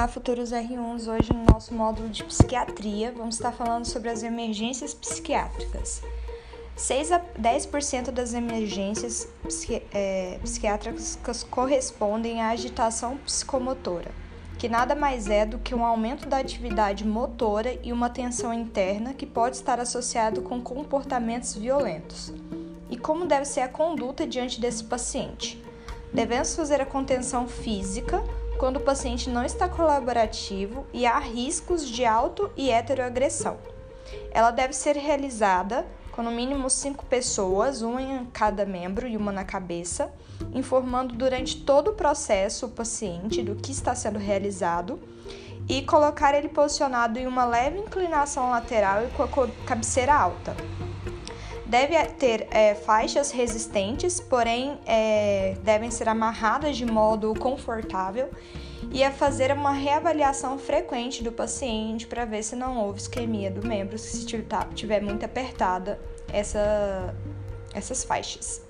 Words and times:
Olá, 0.00 0.08
futuros 0.08 0.50
R1s. 0.50 1.12
Hoje, 1.12 1.30
no 1.30 1.44
nosso 1.44 1.74
módulo 1.74 2.08
de 2.08 2.24
psiquiatria, 2.24 3.12
vamos 3.14 3.34
estar 3.34 3.52
falando 3.52 3.84
sobre 3.84 4.08
as 4.08 4.22
emergências 4.22 4.94
psiquiátricas. 4.94 6.00
6 6.74 7.12
a 7.12 7.20
10% 7.20 8.10
das 8.10 8.32
emergências 8.32 9.28
psiqui 9.44 9.82
é, 9.92 10.38
psiquiátricas 10.42 11.44
correspondem 11.50 12.40
à 12.40 12.48
agitação 12.48 13.18
psicomotora, 13.18 14.10
que 14.58 14.70
nada 14.70 14.94
mais 14.94 15.28
é 15.28 15.44
do 15.44 15.58
que 15.58 15.74
um 15.74 15.84
aumento 15.84 16.26
da 16.26 16.38
atividade 16.38 17.06
motora 17.06 17.78
e 17.82 17.92
uma 17.92 18.08
tensão 18.08 18.54
interna 18.54 19.12
que 19.12 19.26
pode 19.26 19.56
estar 19.56 19.78
associado 19.78 20.40
com 20.40 20.62
comportamentos 20.62 21.54
violentos. 21.54 22.32
E 22.88 22.96
como 22.96 23.26
deve 23.26 23.44
ser 23.44 23.60
a 23.60 23.68
conduta 23.68 24.26
diante 24.26 24.58
desse 24.62 24.82
paciente? 24.82 25.62
Devemos 26.10 26.56
fazer 26.56 26.80
a 26.80 26.86
contenção 26.86 27.46
física 27.46 28.24
quando 28.60 28.76
o 28.76 28.80
paciente 28.80 29.30
não 29.30 29.42
está 29.42 29.70
colaborativo 29.70 30.86
e 30.92 31.06
há 31.06 31.18
riscos 31.18 31.88
de 31.88 32.04
auto 32.04 32.50
e 32.54 32.70
heteroagressão. 32.70 33.56
Ela 34.30 34.50
deve 34.50 34.74
ser 34.74 34.96
realizada 34.96 35.86
com 36.12 36.22
no 36.22 36.30
mínimo 36.30 36.68
cinco 36.68 37.06
pessoas, 37.06 37.80
uma 37.80 38.02
em 38.02 38.26
cada 38.26 38.66
membro 38.66 39.08
e 39.08 39.16
uma 39.16 39.32
na 39.32 39.46
cabeça, 39.46 40.12
informando 40.52 41.14
durante 41.14 41.56
todo 41.62 41.92
o 41.92 41.94
processo 41.94 42.66
o 42.66 42.70
paciente 42.70 43.42
do 43.42 43.56
que 43.56 43.72
está 43.72 43.94
sendo 43.94 44.18
realizado 44.18 45.00
e 45.66 45.80
colocar 45.80 46.34
ele 46.34 46.50
posicionado 46.50 47.18
em 47.18 47.26
uma 47.26 47.46
leve 47.46 47.78
inclinação 47.78 48.50
lateral 48.50 49.06
e 49.06 49.10
com 49.12 49.22
a 49.22 49.48
cabeceira 49.64 50.12
alta. 50.12 50.54
Deve 51.70 52.04
ter 52.18 52.48
é, 52.50 52.74
faixas 52.74 53.30
resistentes, 53.30 54.18
porém 54.18 54.80
é, 54.84 55.54
devem 55.62 55.88
ser 55.88 56.08
amarradas 56.08 56.76
de 56.76 56.84
modo 56.84 57.32
confortável 57.38 58.28
e 58.90 59.04
a 59.04 59.12
fazer 59.12 59.52
uma 59.52 59.70
reavaliação 59.70 60.58
frequente 60.58 61.22
do 61.22 61.30
paciente 61.30 62.08
para 62.08 62.24
ver 62.24 62.42
se 62.42 62.56
não 62.56 62.76
houve 62.76 62.98
isquemia 62.98 63.52
do 63.52 63.64
membro, 63.64 63.96
se 63.96 64.26
tiver 64.74 65.00
muito 65.00 65.24
apertada 65.24 66.00
essa, 66.32 67.14
essas 67.72 68.02
faixas. 68.02 68.60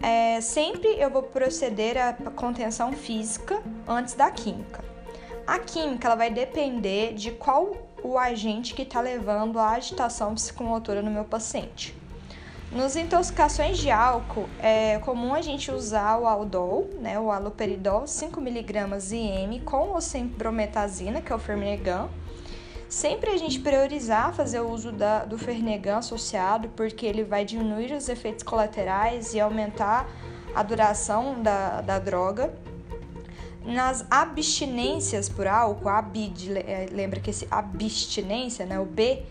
É, 0.00 0.40
sempre 0.40 1.00
eu 1.00 1.08
vou 1.08 1.22
proceder 1.22 1.96
à 1.96 2.12
contenção 2.12 2.92
física 2.92 3.62
antes 3.86 4.14
da 4.14 4.32
química. 4.32 4.84
A 5.46 5.60
química 5.60 6.08
ela 6.08 6.16
vai 6.16 6.30
depender 6.30 7.14
de 7.14 7.30
qual 7.30 7.76
o 8.02 8.18
agente 8.18 8.74
que 8.74 8.82
está 8.82 9.00
levando 9.00 9.60
a 9.60 9.70
agitação 9.70 10.34
psicomotora 10.34 11.00
no 11.00 11.10
meu 11.12 11.24
paciente. 11.24 11.94
Nos 12.72 12.96
intoxicações 12.96 13.78
de 13.78 13.90
álcool, 13.90 14.48
é 14.58 14.98
comum 14.98 15.32
a 15.32 15.40
gente 15.40 15.70
usar 15.70 16.18
o 16.18 16.26
aldol, 16.26 16.90
né, 17.00 17.18
o 17.18 17.30
aloperidol, 17.30 18.04
5mg 18.04 19.12
IM 19.12 19.60
com 19.60 19.90
ou 19.90 20.00
sem 20.00 20.26
brometazina, 20.26 21.22
que 21.22 21.32
é 21.32 21.34
o 21.34 21.38
Fernegan. 21.38 22.08
Sempre 22.88 23.30
a 23.30 23.36
gente 23.36 23.60
priorizar 23.60 24.34
fazer 24.34 24.60
o 24.60 24.68
uso 24.68 24.90
da, 24.90 25.24
do 25.24 25.38
Fernegan 25.38 25.98
associado, 25.98 26.68
porque 26.70 27.06
ele 27.06 27.22
vai 27.22 27.44
diminuir 27.44 27.92
os 27.92 28.08
efeitos 28.08 28.42
colaterais 28.42 29.32
e 29.32 29.40
aumentar 29.40 30.08
a 30.54 30.62
duração 30.62 31.40
da, 31.40 31.80
da 31.80 31.98
droga. 32.00 32.52
Nas 33.64 34.04
abstinências 34.10 35.28
por 35.28 35.46
álcool, 35.46 35.88
abid, 35.88 36.52
é, 36.58 36.88
lembra 36.90 37.20
que 37.20 37.30
esse 37.30 37.46
abstinência, 37.48 38.66
né, 38.66 38.78
o 38.78 38.84
B, 38.84 39.22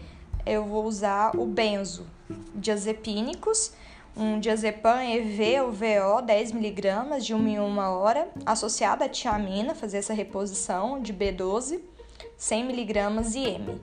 eu 0.46 0.64
vou 0.66 0.86
usar 0.86 1.36
o 1.36 1.46
benzo, 1.46 2.06
diazepínicos, 2.56 3.72
um 4.16 4.40
diazepam 4.40 5.04
EV 5.04 5.62
ou 5.62 5.72
VO 5.72 6.26
10mg 6.26 7.20
de 7.20 7.34
1 7.34 7.48
em 7.48 7.60
1 7.60 7.78
hora, 7.78 8.28
associado 8.46 9.04
à 9.04 9.10
tiamina, 9.10 9.76
fazer 9.76 9.98
essa 9.98 10.14
reposição 10.14 11.02
de 11.02 11.14
B12, 11.14 11.82
100mg 12.40 13.36
IM. 13.36 13.80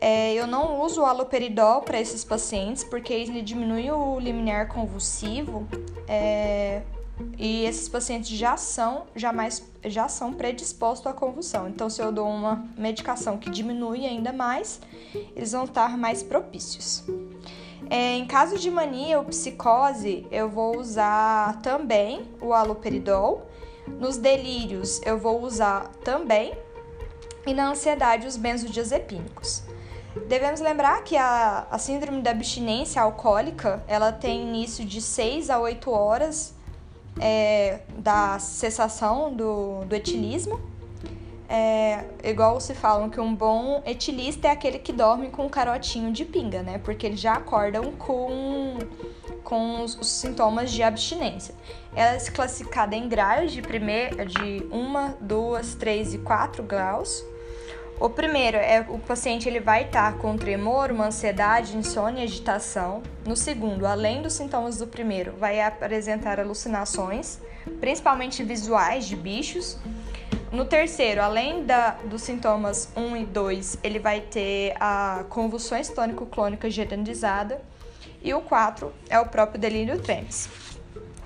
É, 0.00 0.34
eu 0.34 0.46
não 0.46 0.82
uso 0.82 1.00
o 1.02 1.04
aloperidol 1.06 1.82
para 1.82 2.00
esses 2.00 2.22
pacientes 2.22 2.84
porque 2.84 3.12
ele 3.12 3.40
diminui 3.40 3.90
o 3.90 4.20
liminar 4.20 4.68
convulsivo 4.68 5.66
é, 6.06 6.82
e 7.38 7.64
esses 7.64 7.88
pacientes 7.88 8.28
já 8.28 8.56
são, 8.56 9.06
jamais, 9.14 9.64
já 9.84 10.06
são 10.06 10.34
predispostos 10.34 11.06
à 11.06 11.14
convulsão. 11.14 11.68
Então, 11.68 11.88
se 11.88 12.02
eu 12.02 12.12
dou 12.12 12.28
uma 12.28 12.68
medicação 12.76 13.38
que 13.38 13.48
diminui 13.48 14.04
ainda 14.04 14.32
mais, 14.32 14.80
eles 15.34 15.52
vão 15.52 15.64
estar 15.64 15.96
mais 15.96 16.22
propícios. 16.22 17.02
É, 17.88 18.16
em 18.16 18.26
caso 18.26 18.58
de 18.58 18.70
mania 18.70 19.18
ou 19.18 19.24
psicose, 19.24 20.26
eu 20.30 20.48
vou 20.48 20.78
usar 20.78 21.60
também 21.62 22.28
o 22.40 22.52
aloperidol. 22.52 23.46
Nos 23.86 24.16
delírios, 24.16 25.00
eu 25.04 25.18
vou 25.18 25.42
usar 25.42 25.90
também. 26.04 26.56
E 27.46 27.54
na 27.54 27.70
ansiedade, 27.70 28.26
os 28.26 28.36
benzodiazepínicos. 28.36 29.62
Devemos 30.28 30.60
lembrar 30.60 31.04
que 31.04 31.16
a, 31.16 31.66
a 31.70 31.78
síndrome 31.78 32.22
da 32.22 32.30
abstinência 32.30 33.00
alcoólica, 33.00 33.84
ela 33.86 34.10
tem 34.10 34.42
início 34.42 34.84
de 34.84 35.00
6 35.00 35.50
a 35.50 35.60
8 35.60 35.90
horas 35.90 36.54
é, 37.20 37.80
da 37.98 38.38
cessação 38.38 39.32
do, 39.32 39.84
do 39.84 39.94
etilismo 39.94 40.60
é, 41.48 42.04
igual 42.24 42.60
se 42.60 42.74
falam 42.74 43.08
que 43.08 43.20
um 43.20 43.34
bom 43.34 43.82
etilista 43.86 44.48
é 44.48 44.50
aquele 44.50 44.78
que 44.78 44.92
dorme 44.92 45.28
com 45.30 45.46
um 45.46 45.48
carotinho 45.48 46.12
de 46.12 46.24
pinga, 46.24 46.62
né? 46.62 46.78
Porque 46.78 47.06
eles 47.06 47.20
já 47.20 47.34
acordam 47.34 47.92
com, 47.92 48.78
com 49.44 49.82
os, 49.82 49.94
os 49.96 50.08
sintomas 50.08 50.72
de 50.72 50.82
abstinência. 50.82 51.54
Ela 51.94 52.16
é 52.16 52.20
classificada 52.30 52.96
em 52.96 53.08
graus 53.08 53.52
de 53.52 53.62
primeira, 53.62 54.26
de 54.26 54.66
1, 54.70 55.14
2, 55.20 55.74
3 55.76 56.14
e 56.14 56.18
4 56.18 56.62
graus. 56.62 57.24
O 57.98 58.10
primeiro 58.10 58.58
é 58.58 58.84
o 58.86 58.98
paciente 58.98 59.48
ele 59.48 59.60
vai 59.60 59.84
estar 59.84 60.18
com 60.18 60.36
tremor, 60.36 60.90
uma 60.90 61.06
ansiedade, 61.06 61.74
insônia, 61.76 62.24
agitação. 62.24 63.02
No 63.24 63.34
segundo, 63.34 63.86
além 63.86 64.20
dos 64.20 64.34
sintomas 64.34 64.76
do 64.76 64.86
primeiro, 64.86 65.32
vai 65.38 65.62
apresentar 65.62 66.38
alucinações, 66.38 67.40
principalmente 67.80 68.42
visuais 68.42 69.06
de 69.06 69.16
bichos. 69.16 69.78
No 70.56 70.64
terceiro, 70.64 71.20
além 71.20 71.64
da, 71.64 71.90
dos 72.06 72.22
sintomas 72.22 72.88
1 72.96 73.16
e 73.18 73.24
2, 73.26 73.78
ele 73.82 73.98
vai 73.98 74.22
ter 74.22 74.74
a 74.80 75.26
convulsões 75.28 75.90
tônico-clônica 75.90 76.70
generalizada. 76.70 77.60
E 78.22 78.32
o 78.32 78.40
4 78.40 78.90
é 79.10 79.20
o 79.20 79.26
próprio 79.26 79.60
delírio 79.60 80.00
tremens. 80.00 80.48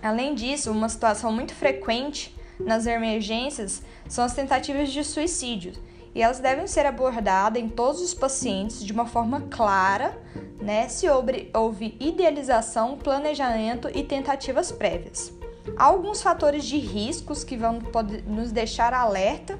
Além 0.02 0.34
disso, 0.34 0.72
uma 0.72 0.88
situação 0.88 1.32
muito 1.32 1.54
frequente 1.54 2.36
nas 2.58 2.86
emergências 2.86 3.84
são 4.08 4.24
as 4.24 4.34
tentativas 4.34 4.90
de 4.90 5.04
suicídio. 5.04 5.74
E 6.12 6.20
elas 6.20 6.40
devem 6.40 6.66
ser 6.66 6.84
abordadas 6.84 7.62
em 7.62 7.68
todos 7.68 8.00
os 8.00 8.12
pacientes 8.12 8.84
de 8.84 8.92
uma 8.92 9.06
forma 9.06 9.42
clara, 9.42 10.18
né, 10.60 10.88
se 10.88 11.06
houve 11.08 11.96
idealização, 12.00 12.98
planejamento 12.98 13.88
e 13.94 14.02
tentativas 14.02 14.72
prévias. 14.72 15.39
Alguns 15.80 16.20
fatores 16.20 16.66
de 16.66 16.76
riscos 16.76 17.42
que 17.42 17.56
vão 17.56 17.78
nos 18.26 18.52
deixar 18.52 18.92
alerta 18.92 19.58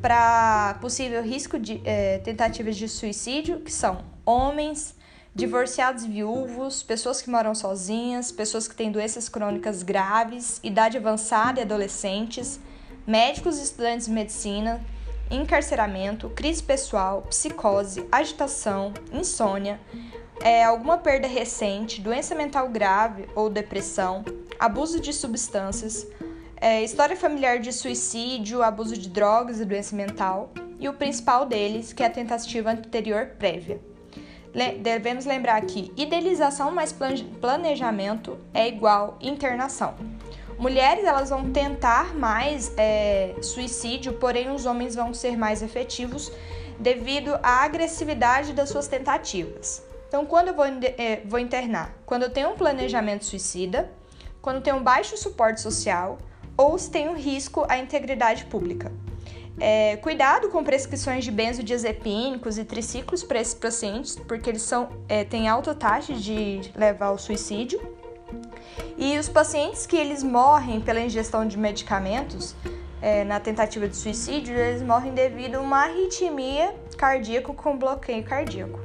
para 0.00 0.78
possível 0.80 1.22
risco 1.22 1.58
de 1.58 1.82
é, 1.84 2.16
tentativas 2.16 2.78
de 2.78 2.88
suicídio, 2.88 3.60
que 3.60 3.70
são 3.70 4.02
homens, 4.24 4.96
divorciados 5.34 6.06
viúvos, 6.06 6.82
pessoas 6.82 7.20
que 7.20 7.28
moram 7.28 7.54
sozinhas, 7.54 8.32
pessoas 8.32 8.66
que 8.66 8.74
têm 8.74 8.90
doenças 8.90 9.28
crônicas 9.28 9.82
graves, 9.82 10.58
idade 10.62 10.96
avançada 10.96 11.60
e 11.60 11.62
adolescentes, 11.62 12.58
médicos 13.06 13.58
e 13.58 13.62
estudantes 13.62 14.06
de 14.06 14.12
medicina, 14.12 14.80
encarceramento, 15.30 16.30
crise 16.30 16.62
pessoal, 16.62 17.20
psicose, 17.28 18.08
agitação, 18.10 18.94
insônia, 19.12 19.78
é, 20.40 20.64
alguma 20.64 20.96
perda 20.96 21.28
recente, 21.28 22.00
doença 22.00 22.34
mental 22.34 22.66
grave 22.70 23.28
ou 23.34 23.50
depressão, 23.50 24.24
abuso 24.60 25.00
de 25.00 25.10
substâncias, 25.14 26.06
é, 26.60 26.84
história 26.84 27.16
familiar 27.16 27.58
de 27.58 27.72
suicídio, 27.72 28.62
abuso 28.62 28.94
de 28.94 29.08
drogas 29.08 29.58
e 29.58 29.64
doença 29.64 29.96
mental, 29.96 30.52
e 30.78 30.86
o 30.86 30.92
principal 30.92 31.46
deles, 31.46 31.94
que 31.94 32.02
é 32.02 32.06
a 32.06 32.10
tentativa 32.10 32.70
anterior 32.70 33.30
prévia. 33.38 33.80
Le 34.52 34.72
devemos 34.72 35.24
lembrar 35.24 35.62
que 35.62 35.90
idealização 35.96 36.70
mais 36.72 36.94
planejamento 37.40 38.36
é 38.52 38.68
igual 38.68 39.16
internação. 39.20 39.94
Mulheres 40.58 41.04
elas 41.04 41.30
vão 41.30 41.50
tentar 41.50 42.14
mais 42.14 42.70
é, 42.76 43.36
suicídio, 43.40 44.14
porém 44.14 44.50
os 44.50 44.66
homens 44.66 44.94
vão 44.94 45.14
ser 45.14 45.38
mais 45.38 45.62
efetivos 45.62 46.30
devido 46.78 47.34
à 47.42 47.64
agressividade 47.64 48.52
das 48.52 48.68
suas 48.68 48.86
tentativas. 48.86 49.82
Então, 50.08 50.26
quando 50.26 50.48
eu 50.48 50.54
vou, 50.54 50.66
é, 50.66 51.22
vou 51.24 51.38
internar? 51.38 51.94
Quando 52.04 52.24
eu 52.24 52.30
tenho 52.30 52.50
um 52.50 52.56
planejamento 52.56 53.24
suicida, 53.24 53.90
quando 54.40 54.62
tenho 54.62 54.76
um 54.76 54.82
baixo 54.82 55.16
suporte 55.16 55.60
social 55.60 56.18
ou 56.56 56.78
se 56.78 56.90
tenho 56.90 57.14
risco 57.14 57.64
à 57.68 57.78
integridade 57.78 58.44
pública. 58.44 58.92
É, 59.58 59.96
cuidado 59.96 60.48
com 60.48 60.64
prescrições 60.64 61.24
de 61.24 61.30
benzodiazepínicos 61.30 62.56
e 62.56 62.64
triciclos 62.64 63.22
para 63.22 63.40
esses 63.40 63.54
pacientes, 63.54 64.16
porque 64.16 64.48
eles 64.48 64.62
são, 64.62 64.88
é, 65.08 65.22
têm 65.24 65.48
alta 65.48 65.74
taxa 65.74 66.14
de 66.14 66.60
levar 66.74 67.06
ao 67.06 67.18
suicídio. 67.18 67.80
E 68.96 69.18
os 69.18 69.28
pacientes 69.28 69.86
que 69.86 69.96
eles 69.96 70.22
morrem 70.22 70.80
pela 70.80 71.00
ingestão 71.00 71.46
de 71.46 71.58
medicamentos, 71.58 72.54
é, 73.02 73.24
na 73.24 73.40
tentativa 73.40 73.88
de 73.88 73.96
suicídio, 73.96 74.54
eles 74.54 74.82
morrem 74.82 75.12
devido 75.12 75.56
a 75.56 75.60
uma 75.60 75.84
arritmia 75.84 76.74
cardíaca 76.96 77.52
com 77.52 77.76
bloqueio 77.76 78.24
cardíaco. 78.24 78.78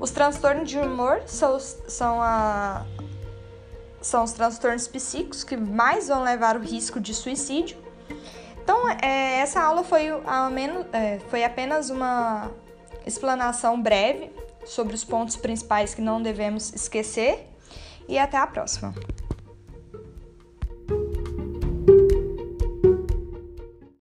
Os 0.00 0.10
transtornos 0.10 0.68
de 0.68 0.78
humor 0.78 1.22
são, 1.26 1.58
são, 1.58 2.20
a, 2.20 2.84
são 4.04 4.22
os 4.22 4.32
transtornos 4.32 4.86
psíquicos 4.86 5.42
que 5.42 5.56
mais 5.56 6.08
vão 6.08 6.22
levar 6.22 6.56
o 6.56 6.60
risco 6.60 7.00
de 7.00 7.14
suicídio. 7.14 7.76
Então, 8.62 8.88
é, 9.02 9.40
essa 9.40 9.62
aula 9.62 9.82
foi, 9.82 10.08
a 10.26 10.50
menos, 10.50 10.86
é, 10.92 11.18
foi 11.30 11.42
apenas 11.42 11.88
uma 11.88 12.50
explanação 13.06 13.80
breve 13.80 14.30
sobre 14.66 14.94
os 14.94 15.04
pontos 15.04 15.36
principais 15.36 15.94
que 15.94 16.02
não 16.02 16.22
devemos 16.22 16.72
esquecer 16.74 17.48
e 18.06 18.18
até 18.18 18.36
a 18.36 18.46
próxima. 18.46 18.94